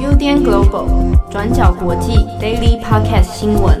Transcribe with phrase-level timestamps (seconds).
[0.00, 3.78] UDN Global 转角国际 Daily Podcast 新闻。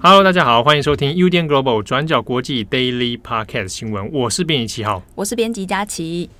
[0.00, 4.08] Hello，大家好，欢迎收听 UDN Global 转角国际 Daily Podcast 新闻。
[4.12, 6.30] 我是编辑七号，我是编辑佳琪。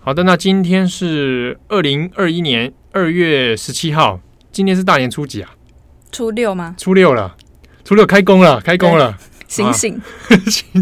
[0.00, 4.18] 好的，那今天是二零二一年二月十七号，
[4.50, 5.50] 今天是大年初几啊？
[6.10, 6.74] 初六吗？
[6.76, 7.36] 初六了，
[7.84, 9.16] 初六开工了，开工了，
[9.46, 10.02] 醒醒，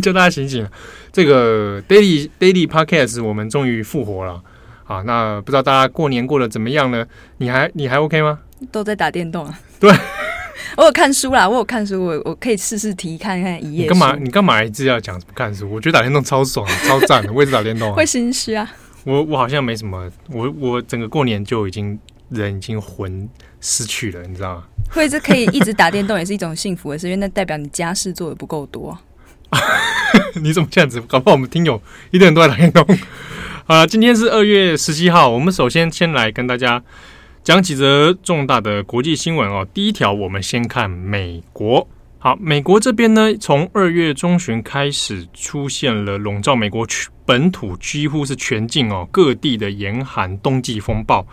[0.01, 0.67] 叫、啊、 大家醒醒。
[1.13, 4.43] 这个 Daily Daily Podcast 我们终于复活了
[4.87, 5.03] 啊！
[5.03, 7.07] 那不知道大家过年过得怎么样呢？
[7.39, 8.39] 你还你还 OK 吗？
[8.71, 9.59] 都在打电动啊。
[9.79, 9.93] 对，
[10.77, 13.83] 我有看书啦，我有看书，我我可以试试题看看一页。
[13.83, 14.17] 你干嘛？
[14.19, 15.71] 你干嘛一直要讲看书？
[15.71, 17.33] 我觉得打电动超爽，超赞的。
[17.33, 18.71] 我一直打电动、啊， 会心虚啊。
[19.05, 21.99] 我我好像没什么，我我整个过年就已经
[22.31, 23.29] 人已经魂
[23.61, 24.65] 失去了，你知道吗？
[24.91, 28.97] 会是可以一直打电动，也是一种幸福的事，因为那代表你家事做的不够多。
[30.43, 31.01] 你怎么这样子？
[31.03, 31.81] 搞不好我们听友
[32.11, 32.85] 一堆人都在打电动。
[33.67, 36.83] 啊，今天是二月十七号，我们首先先来跟大家
[37.45, 39.67] 讲几则重大的国际新闻哦。
[39.73, 41.87] 第一条，我们先看美国。
[42.19, 46.87] 好，美国这边呢，从二月中旬开始出现了笼罩美国
[47.25, 51.27] 本土几乎是全境哦各地的严寒冬季风暴。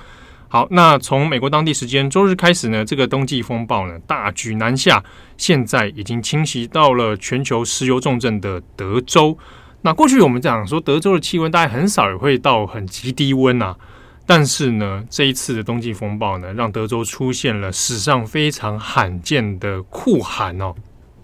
[0.52, 5.03] 好，那从美国当地时间周日开始呢，这个冬季风暴呢大举南下，
[5.38, 9.38] 现在已经侵袭到了全球石油重镇的德州。
[9.83, 13.77] 那过去我们讲说德州的气温大概很少也会到很极低温啊，
[14.25, 20.73] 但是呢，这一次的冬季风暴呢，让德州出现了史上非常罕见的酷寒哦。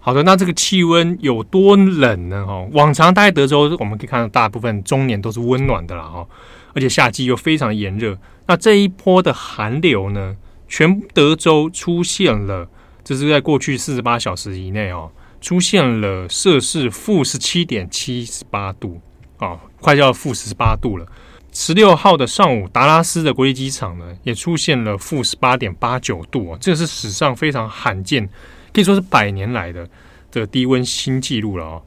[0.06, 2.46] 好的，那这个气温有多冷呢？
[2.46, 6.24] 哈，往常大概德州我们可以看到大部分中年都是温暖的啦，哈，
[6.74, 8.16] 而且夏季又非常炎热。
[8.46, 10.36] 那这一波的寒流呢，
[10.68, 12.68] 全德州出现了，
[13.02, 19.00] 这是在过去四十八小时以内哦，出现了摄氏负十七点七十八度
[19.38, 21.04] 啊，快要负十八度了。
[21.50, 28.30] 十六号的上午，达拉斯的国际机场呢，也出现了负十八点八九度哦，这是史上非常罕见。
[28.76, 29.88] 可以说是百年来的
[30.30, 31.82] 的低温新纪录了哦。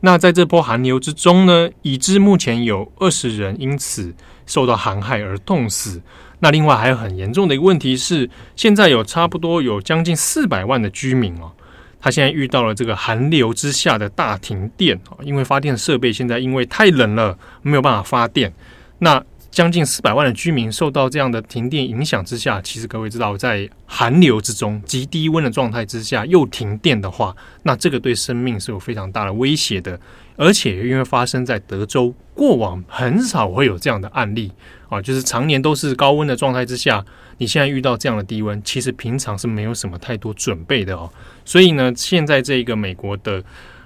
[0.00, 6.02] 那在这波寒流之中呢，已知目前有二十人因此受到寒害而冻死。
[6.40, 11.50] 那另外还有很严重的一个问题是，现在有差不多有将近四百万的居民哦，
[11.98, 18.52] 他现在遇到了这个寒流之下的大停电哦，因为发电设备现在因为太冷了，没有办法发电。
[18.98, 27.32] 那将近四百万的居民受到这样的停电影响之下，其实各位知道，在寒流之中、极低温的状态之下又停电的话，
[27.62, 29.96] 那这个对生命是有非常大的威胁的。
[30.34, 34.50] 而且因为发生在德州，过往很少会有这样的案例
[34.88, 37.04] 啊，就是常年都是高温的状态之下，
[37.38, 41.08] 你现在遇到这样的低温，其实平常是没有什么太多准备的哦。
[41.44, 43.40] 所以呢，现在这个美国的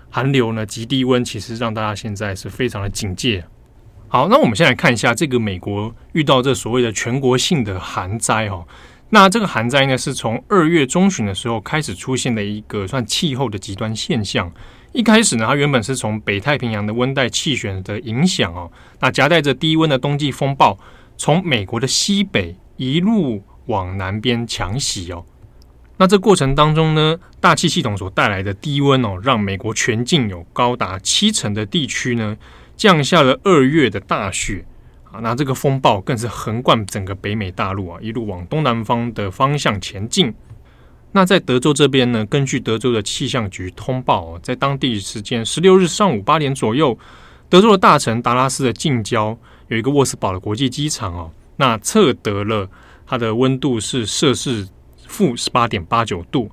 [0.08, 3.44] 寒流呢，极低温，其实让大家现在是非常的警戒。
[4.10, 8.66] 好，那我们先来看一下这个美国遇到这所谓的全国性的寒灾哦。
[9.10, 14.50] 那这个寒灾呢，是从二月中旬的时候开始出现的一个算气候的极端现象。
[14.92, 20.78] 一开始呢，它原本是从北太平洋的温带气旋的影响哦，那夹带着低温的冬季风暴，
[21.18, 25.22] 从美国的西北一路往南边强袭哦。
[25.98, 32.38] 那这过程当中呢，大气系统所带来的低温哦，让美国全境有高达七成的地区呢。
[32.78, 34.64] 降下了二月的大雪
[35.10, 40.32] 啊，那这个风暴更是横贯整个北美大陆啊，一路往东南方的方向前进。
[41.10, 46.96] 那在德州这边呢，根据德州的气象局通报，在当地时间十六日上午八点左右，
[47.48, 49.36] 德州的大城达拉斯的近郊
[49.68, 52.68] 有一个沃斯堡的国际机场哦，那测得了
[53.06, 54.68] 它的温度是摄氏
[55.06, 56.48] 负十八点八九度。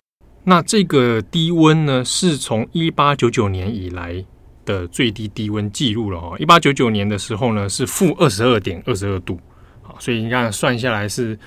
[0.45, 4.25] 那这个低温呢，是从一八九九年以来
[4.65, 9.39] 的最低低温记录了哈，一八九九年的时候呢，是负二十二点二十二度，
[9.81, 11.37] 好，所以你看算下来是，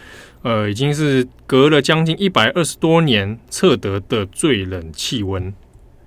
[0.42, 5.52] 呃，已经是隔了将近一百二十多年测得的最冷气温。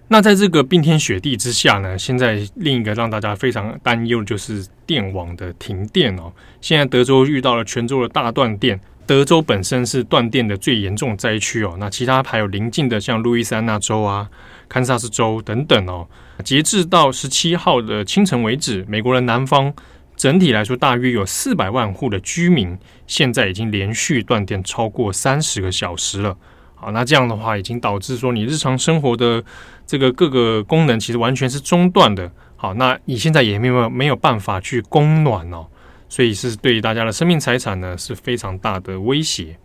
[0.08, 6.34] 那在这个冰天雪地之下呢，现在另一个让大家非常担忧的就是电网的停电哦。
[6.60, 8.80] 现在德州遇到了全州的大断电。
[9.06, 14.30] 德州本身是断电的最严重灾区哦，那其他还有邻近的像路易斯安那州啊、
[14.70, 16.08] 堪萨斯州等等哦。
[16.44, 19.74] 截至到十七号的清晨为止，美国的南方
[20.16, 26.38] 整体来说大约有四百万户的居民现在已经连续断电超过三十个小时了。
[26.76, 29.44] 好，那这样的话已经导致说你日常生活的
[29.86, 32.32] 这个各个功能其实完全是中断的。
[32.56, 35.68] 好，那你现在也没有没有办法去供暖哦。
[36.12, 39.56] 所以是对大家的生命财产呢是非常大的威胁。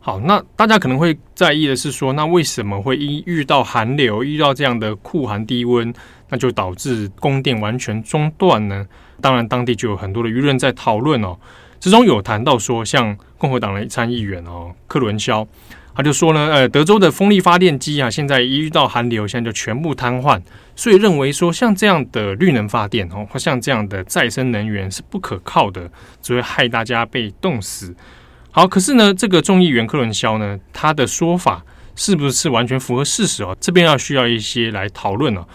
[0.00, 5.94] 好，那大家可能会在意的是说，那为什么会一遇到寒流，遇到这样的酷寒低温，
[6.28, 8.84] 那就导致供电完全中断呢？
[9.20, 11.38] 当然，当地就有很多的舆论在讨论哦。
[11.78, 15.46] 之中有谈到说，像共和党的参议员哦，克伦肖，
[15.96, 20.38] 他就说呢，呃，德州的风力发电机啊，现在一遇到寒流，现在就全部瘫痪，
[20.74, 25.90] 所以认为说，像这样的绿能发电哦，或像这样的再生能源是不可靠的，
[26.20, 27.96] 只会害大家被冻死。
[28.50, 31.64] 好，可是呢，这个众议员克伦肖呢，他的说法
[31.94, 33.56] 是不是完全符合事实哦？
[33.58, 35.46] 这边要需要一些来讨论哦，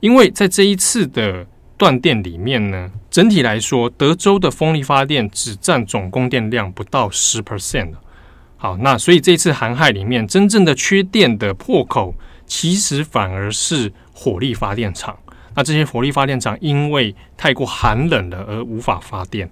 [0.00, 1.46] 因为在这一次的
[1.78, 7.92] 断电里面呢，整体来说，德州的风力发电只占总供电量不到十 percent。
[8.66, 12.12] 好，那所以这次寒害里面，真正的缺电的破口，
[12.46, 15.16] 其实反而是火力发电厂。
[15.54, 19.48] 那这些火力发电厂因为太过寒冷了而无法发电。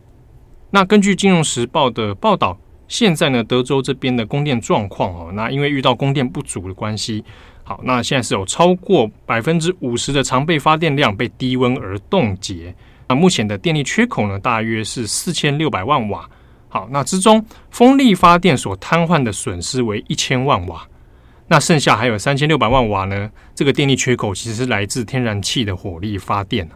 [0.69, 2.58] 那根据《金融时报》的报道。
[2.87, 7.25] 现在呢，德州这边的供电状况哦，那因为遇到供电不足的关系，
[7.62, 12.75] 好，那现在是有超过百分之五十的常备发电量被低温而冻结。
[13.08, 16.28] 那目前的电力缺口呢，大约是四千六百万瓦。
[16.75, 20.88] 好，那之中风力发电所瘫痪的损失为一千万瓦，
[21.47, 26.69] 那剩下还有三千六百万瓦呢，这个电力缺口其实是来自天然气的火力发电。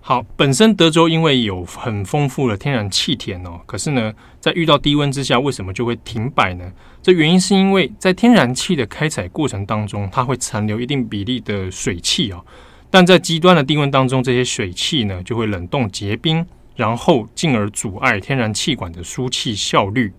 [0.00, 6.72] 好，本身德州因为有很丰富的天然气田哦，可是呢，在遇到低温之下，为什么就会停摆呢？
[7.00, 12.44] 这原因是因为在天然气的开采过程当中，它会残留一定比例的水汽哦，
[12.90, 16.44] 但在极端的低温当中，这些水汽呢就会冷冻结冰，
[16.78, 20.12] 然后进而阻碍天然气管的输气效率。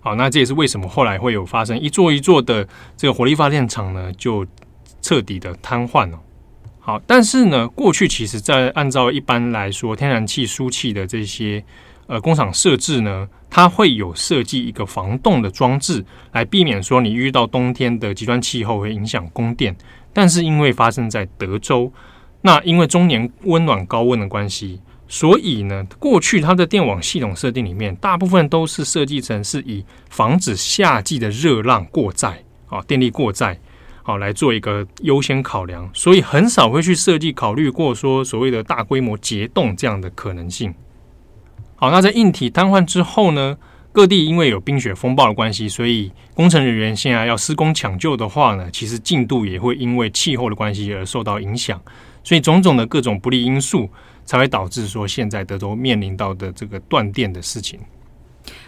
[0.00, 4.46] 好，那这也是为什么后来会有发生一座一座的这个火力发电厂呢，就
[5.00, 6.20] 彻底的瘫痪了。
[6.78, 11.64] 好，但是呢，过去其实，在按照一般来说，天然气输气的这些
[12.06, 19.74] 呃工厂设置呢，它会有设计一个防冻的装置，来避免说你遇到冬天的极端气候会影响供电。
[20.12, 21.90] 但是因为发生在德州，
[22.42, 33.58] 那因为中年温暖高温的关系，所以呢，过去它的电网系统设定里面，大部分都是设计成是以防止夏季的热浪过载啊，电力过载。
[34.02, 40.72] 好，来做一个优先考量，所以很少会去设计考虑过说所谓的大规模结冻这样的可能性。
[41.74, 43.58] 好，那在硬体瘫痪之后呢，
[43.90, 51.82] 各地因为有冰雪风暴的关系，所以工程人员现在要施工抢救的话呢，其实进度也会因为气候的关系而受到影响，
[52.22, 53.90] 所以种种的各种不利因素
[54.26, 57.80] 才会导致说现在德州面临到的这个断电的事情。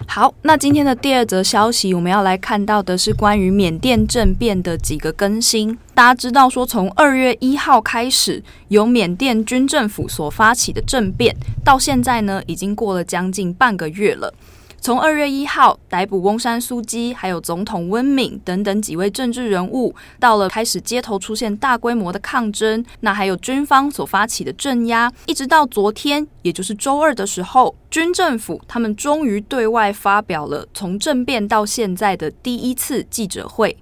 [0.08, 5.78] 好，那今天的第二则消息，我们要来看到的是关于缅甸政变的几个更新。
[5.94, 14.34] 大家知道说，从二月一号开始，由缅甸军政府所发起的政变，到现在呢，已经过了将近半个月了。
[14.80, 33.76] 从二月一号逮捕翁山苏姬，还有总统温敏等等几位政治人物，到了开始街头出现大规模的抗争，那还有军方所发起的镇压，一直到昨天，也就是周二的时候，军政府他们终于对外发表了从政变到现在的第一次记者会。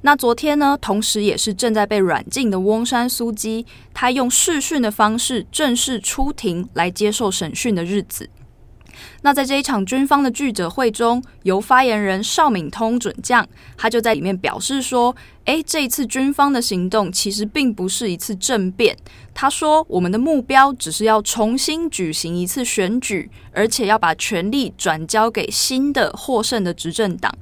[0.00, 3.64] 那昨天呢，同时也是正在被软禁的翁山苏姬，
[3.94, 8.28] 他用视讯的方式正式出庭来接受审讯的日子。
[9.22, 13.46] 那在这一场军方的记者会中，由发言人邵敏通准将，
[13.76, 15.14] 他就在里面表示说
[15.46, 18.96] ：“诶，这一次军方的行动其实并不是一次政变。
[19.34, 27.32] 他说，我们的目标只是要重新举行一次选举，而且要把权力转交给新的获胜的执政党。”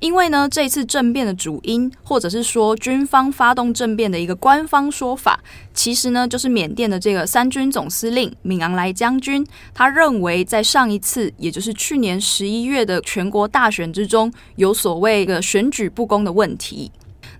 [0.00, 5.40] 因为呢，这次政变的主因，或者是说军方发动政变的一个官方说法，
[5.74, 16.90] 其实呢，就是缅甸的这个三军总司令敏昂莱将军，他认为在上一次，也就是去年十一月的全国大选之中，有所谓的选举不公的问题。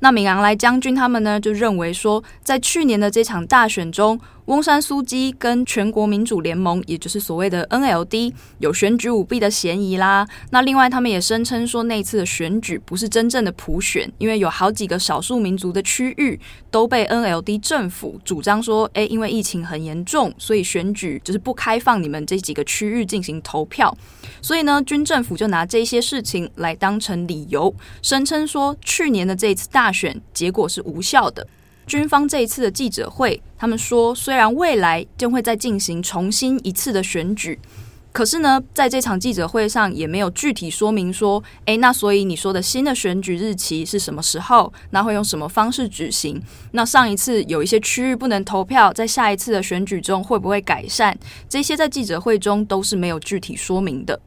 [0.03, 4.19] 那敏昂莱将军他们呢，就认为说，在去年的这场大选中，
[4.51, 10.27] 翁山苏姬跟全国民主联盟，也就是所谓的 NLD，有选举舞弊的嫌疑啦。
[10.51, 16.37] 那另外，他们也声称说，那次的选举不是真正的普选，因为有好几个少数民族的区域
[16.69, 23.97] 都被 NLD 政府主张说，诶，因为疫情很严重，所以选举就是不开放你们这几个区域进行投票。
[24.43, 31.47] 所以呢，军政府就拿这些事情来当成理由，声称说，去年的这次大选结果是无效的。
[31.91, 37.59] 军方这一次的记者会，他们说，虽然未来将会再进行重新一次的选举，
[38.13, 44.73] 可是呢，在这场记者会上也没有具体说明说，诶，那所以你说的新的选举日期是什么时候？
[44.91, 46.41] 那会用什么方式举行？
[46.71, 51.19] 那上一次有一些区域不能投票，在下一次的选举中会不会改善？
[51.49, 54.21] 这些在记者会中都是没有具体说明的。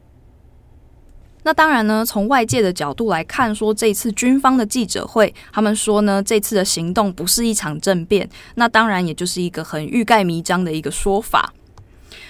[1.44, 11.52] 那当然呢，从外界的角度来看，说这次军方的记者会，他们说呢，这次的行动不是一场政变，那当然也就是一个很欲盖弥彰的一个说法。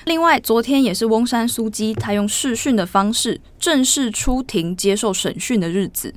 [0.07, 6.13] 另外，昨天也是翁山苏姬他用视讯的方式正式出庭接受审讯的日子。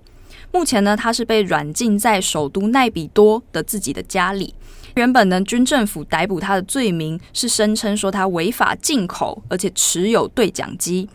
[0.52, 4.56] 目前呢，他是被软禁在首都奈比多的自己的家里。
[4.96, 11.08] 原本呢，军政府逮捕他的罪名是声称说他违法进口，而且持有对讲机。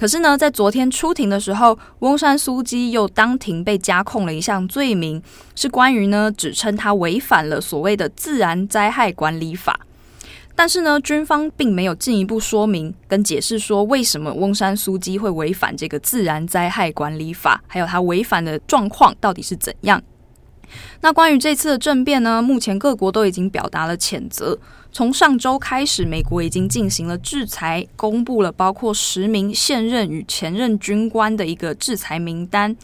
[0.00, 5.22] 可是呢，在昨天出庭的时候，翁山苏姬又当庭被加控了一项罪名，
[5.54, 9.78] 是关于呢，指称他违反了所谓的自然灾害管理法。
[10.56, 20.02] 但是呢，军方并没有进一步说明跟解释说，为什么翁山苏姬会违反这个自然灾害管理法，还有他违反的状况到底是怎样。
[21.02, 24.58] 那关于这次的政变呢，目前各国都已经表达了谴责。
[24.92, 32.76] 从上周开始，美国已经进行了制裁，公布了包括十名现任与前任军官的一个制裁名单。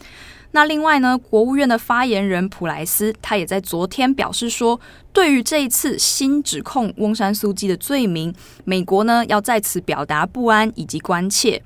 [0.52, 4.80] 那另外呢，国务院的发言人普莱斯他也在昨天表示说，
[5.12, 8.32] 对于这一次新指控翁山苏姬的罪名，
[8.64, 11.62] 美国呢要在此表达不安以及关切。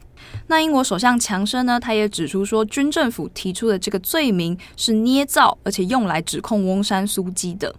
[0.48, 7.72] 那英国首相强生呢，他也指出说，军政府提出的这个罪名是捏造，而且用来指控翁山苏姬的。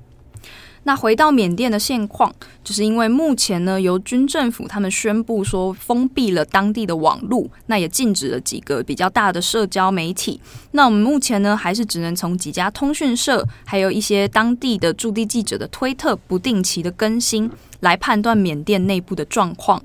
[0.84, 2.34] 那回到缅甸的现况，
[2.64, 10.42] 就是因为目前呢，由军政府他们宣布说封闭了当地的网络，那也禁止了几个比较大的社交媒体。
[10.72, 19.84] 那我们目前呢，还是只能从几家通讯社，还有一些当地的驻地记者的推特不定期的更新，来判断缅甸内部的状况。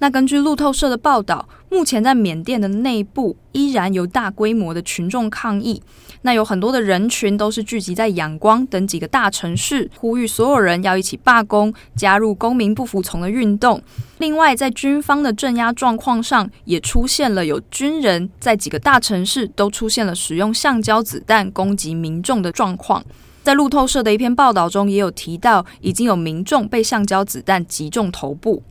[0.00, 5.82] 那根据路透社的报道，目前在缅甸的内部依然有大规模的群众抗议。
[6.22, 13.80] 那有很多的人群都是聚集在仰光等几个大城市，呼吁所有人要一起罢工，加入公民不服从的运动。
[14.18, 23.04] 另外，在军方的镇压状况上，也出现了有军人在几个大城市都出现了使用橡胶子弹攻击民众的状况。
[23.44, 28.62] 在路透社的一篇报道中，也有提到已经有民众被橡胶子弹击中头部。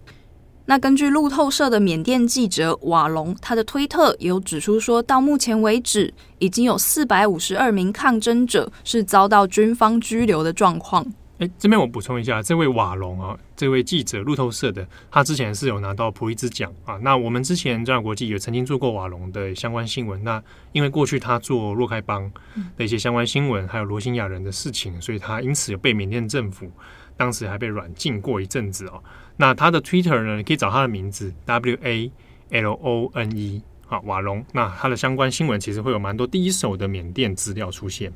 [0.69, 11.05] 那根据路透社的缅甸记者瓦隆，他的推特也有指出说，到目前为止，已经有四百五十二名抗争者是遭到军方拘留的状况。
[11.37, 16.97] 诶，这边我补充一下，这位瓦隆啊，这位记者，路透社的，他之前是有拿到普利兹奖啊。
[17.01, 20.21] 那我们之前中亚国际也曾经做过瓦隆的相关新闻。
[20.21, 20.43] 那
[20.73, 22.29] 因为过去他做洛开邦
[22.75, 26.69] 的一些相关新闻，还有罗兴亚人的事情，所以他因此有被缅甸政府
[27.15, 29.01] 当时还被软禁过一阵子哦。
[29.37, 30.37] 那他的 Twitter 呢？
[30.37, 32.11] 你可以找他的名字 W A
[32.49, 34.43] L O N E 啊，瓦隆。
[34.51, 38.11] 那他的相关新闻其实会有蛮多第一手的缅甸资料出现。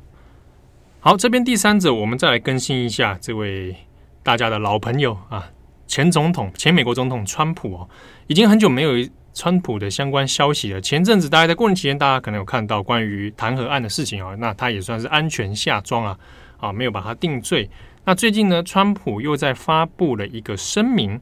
[1.00, 3.76] 好，这边第三者，我们再来更新一下这位
[4.24, 5.50] 大家的老朋友啊，
[5.88, 7.90] 前总统、前美国总统川普哦，
[8.28, 8.92] 已经很久没有
[9.34, 10.82] 川普的相关消息了。
[10.82, 16.20] 前阵子大家在过年期间，大家可能有看到关于弹劾案的事情啊，那他也算是安全下庄啊，
[16.58, 17.70] 啊，没有把他定罪。
[18.04, 21.20] 那最近呢，川普又在发布了一个声明，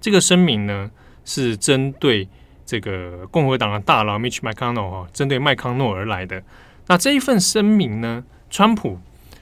[0.00, 0.90] 这个声明呢
[1.24, 2.26] 是针对
[2.64, 6.42] 这个共和党的大佬 Mitch McConnell 哈，针对麦康诺而来的。
[6.86, 8.98] 那这一份声明呢，川普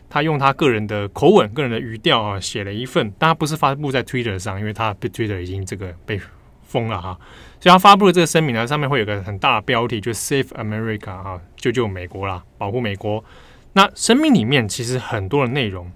[0.09, 6.21] 他用他个人的口吻、个人的语调啊，写了一份，但他不是发布在 Twitter 上，因为他被 Twitter 已经这个被
[6.67, 7.17] 封了哈，
[7.61, 13.25] 所以他发布的这个声明呢，上面会有个很大的标题，就 Save America 啊，救救美国啦，保护美国。
[13.75, 15.91] 那声明里面其实很多的内容。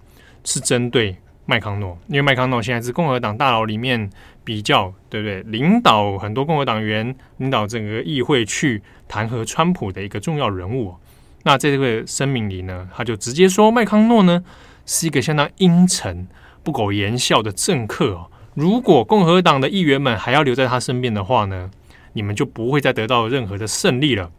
[0.44, 4.08] 是针对麦康诺，因为麦康诺现在是共和党大佬里面
[4.44, 5.42] 比较对不对？
[5.42, 10.94] 领导很多共和党员，领导整个议会去弹劾川普的一个重要人物。
[11.42, 14.42] 那在这个声明里呢，他就直接说麦康诺呢
[14.86, 16.26] 是一个相当阴沉、
[16.62, 18.30] 不苟言笑的政客哦。
[18.54, 21.70] 如果共和党的议员们还要留在他身边的话呢，
[22.14, 24.30] 你们就不会再得到任何的胜利了。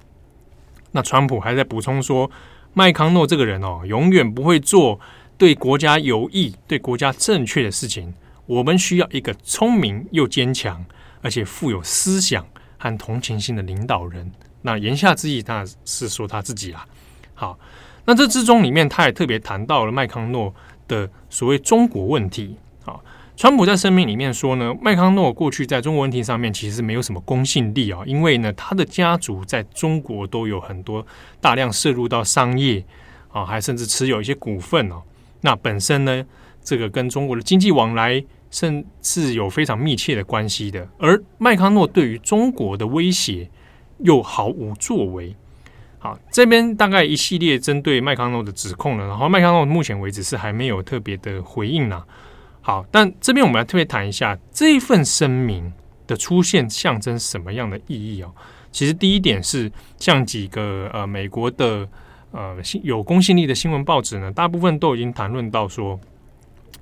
[0.94, 2.32] 那川普还在补充说，
[2.74, 5.00] 麦康诺这个人哦，永远不会做。
[5.38, 8.14] 对国家有益、对国家正确的事情，
[8.46, 10.86] 我们需要一个聪明又坚强，
[11.22, 12.46] 而且富有思想
[12.78, 14.32] 和同情心的领导人。
[14.62, 16.86] 那言下之意，他是说他自己啦。
[17.34, 17.60] 好，
[18.06, 20.54] 那这之中里面，他也特别谈到了麦康诺
[20.88, 22.56] 的所谓中国问题。
[22.84, 23.04] 好，
[23.36, 31.06] 川普在声明里面说呢，麦康诺过去在中国问题上面其实没有什么公信力啊，因为呢，他的家族在中国都有很多
[31.42, 32.84] 大量涉入到商业
[33.32, 35.04] 啊，还甚至持有一些股份哦。
[35.46, 36.26] 那本身呢，
[36.64, 40.90] 这个跟中国的经济往来甚至有非常密切的关系的。
[40.98, 43.48] 而麦康诺对于中国的威胁
[44.00, 45.36] 又毫无作为。
[46.00, 49.08] 好，这边大概一系列针对麦康诺的指控了。
[49.08, 52.04] 然后麦康诺目前为止是还没有特别的回应呢。
[52.62, 55.72] 好，但这边我们来特别谈一下这一份声明
[56.08, 58.34] 的出现象征什么样的意义哦。
[58.72, 61.88] 其实第一点是，像几个呃美国的
[62.36, 65.98] 呃有公信力的新闻报纸呢，大部分都已经谈论到说，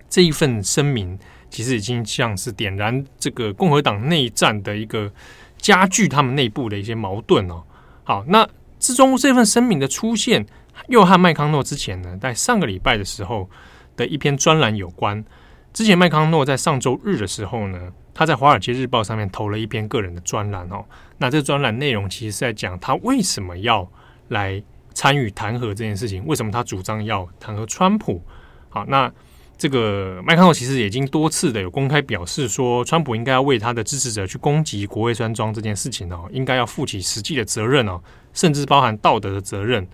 [0.09, 1.17] 这一份声明
[1.51, 5.11] 其实已经像是点燃这个共和党内战的一个
[5.57, 7.61] 加剧他们内部的一些矛盾哦。
[8.03, 10.43] 好，那之中这份声明的出现，
[10.87, 13.47] 又和麦康诺之前呢，在上个礼拜的时候
[13.95, 15.23] 的一篇专栏有关。
[15.71, 20.83] 之前麦康诺在上周日的时候呢，他在《华尔街日报》上面投了一篇个人的专栏哦。
[21.19, 23.87] 那这专栏内容其实是在讲他为什么要
[24.27, 24.61] 来
[24.93, 28.21] 参与弹劾这件事情，为什么他主张要弹劾川普。
[28.69, 29.11] 好，那
[29.57, 38.01] 这个麦康诺其实已经多次的有公开表示说，川普应该要为他的支持者去攻击国会山庄这件事情哦，应该要负起实际的责任哦，
[38.33, 39.87] 甚至包含道德的责任。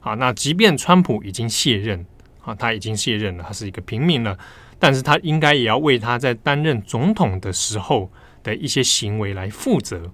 [0.00, 2.04] 好，那即便川普已经卸任，
[2.42, 4.36] 啊，他已经卸任了，他是一个平民了，
[4.78, 8.10] 但是他应该也要为他在担任总统的时候
[8.42, 10.10] 的一些行为来负责。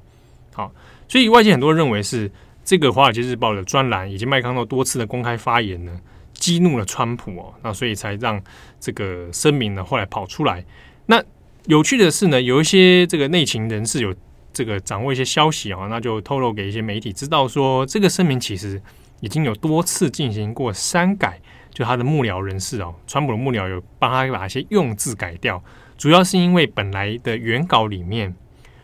[0.53, 0.71] 好，
[1.09, 2.31] 所以外界很多人认为是
[2.71, 6.01] 这个《华尔街日报》的专栏以及麦康诺多次的公开发言呢，
[6.33, 8.41] 激怒了川普哦，那所以才让
[8.79, 10.65] 这个声明呢后来跑出来。
[11.07, 11.21] 那
[11.65, 14.15] 有趣的是呢，有一些这个内情人士有
[14.53, 18.81] 这个掌握一些消息啊，那就透露给一些媒体知道说，这个声明其实。
[19.19, 21.39] 已经有多次进行过删改，
[21.75, 25.63] 就他的幕僚人士哦，川普的幕僚有帮他把一些用字改掉，
[25.99, 28.35] 主要是因为本来的原稿里面，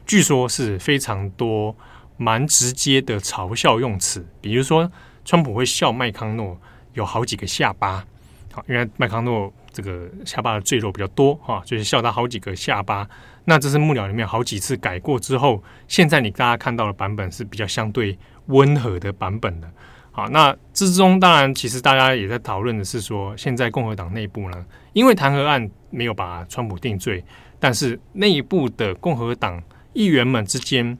[0.05, 1.75] 据说是非常多
[2.17, 4.91] 蛮直接的嘲笑用词，比如说
[5.25, 6.59] 川普会笑麦康诺
[6.95, 8.05] 有好几个下巴，
[8.53, 13.09] 好，因为麦康诺这个下巴的赘肉比较多哈，就是笑他好几个下巴。
[13.45, 19.71] 那这是幕僚里面好几次改过之后，现在你大家看到的版本是比较相对温和的版本的。
[20.11, 27.23] 好，那之中当然，其实大家也在讨论的是说，现在共和党内部呢，因为弹劾案没有把川普定罪，
[27.61, 30.97] 但是内部的共和党议员们之间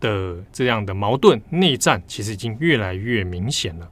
[0.00, 3.90] 的这样的矛盾内战，其实已经越来越明显了。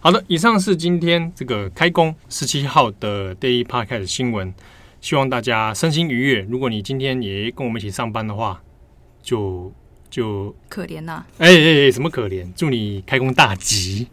[0.00, 4.54] 好的，以上是今天这个开工十七号的 Daily Podcast 的新闻，
[5.00, 6.40] 希望大家身心愉悦。
[6.40, 8.62] 如果你今天也跟我们一起上班的话，
[9.22, 9.72] 就。
[10.08, 11.26] 就可怜呐、啊！
[11.38, 12.46] 哎哎哎，什么可怜？
[12.54, 14.06] 祝你开工大吉，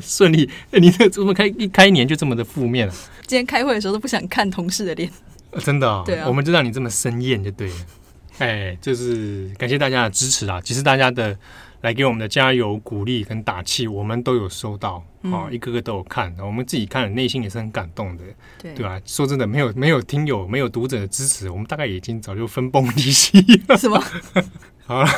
[0.00, 0.48] 顺利！
[0.70, 2.94] 哎，你这怎么开一开年就这么的负面了？
[3.26, 5.10] 今天开会的时候都不想看同事的脸，
[5.58, 6.04] 真的、哦？
[6.06, 7.74] 对啊，我们就让你这么生厌就对了。
[8.40, 10.60] 哎，就是感谢大家的支持啊！
[10.60, 11.38] 其实大家的。
[11.82, 18.24] 来给我们的加油、鼓励跟打气，我们都有收到，啊，一个个都有看，我们自己看了，内心也是很感动的，
[18.60, 19.00] 对对吧？
[19.06, 23.98] 说真的，没有没有听友、没有读者的支持，我们大概已经早就分崩离析了，是吗？
[24.84, 25.08] 好了，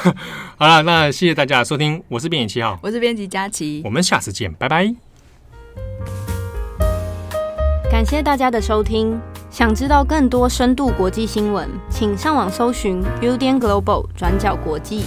[0.56, 4.94] 好了，那谢谢大家的收听，我是编辑七号，我是编辑佳琪，我们下次见，拜拜。
[7.90, 9.20] 感谢大家的收听，
[9.52, 15.04] 想知道更多深度国际新闻，请上网搜寻 Udan Global 转角国际。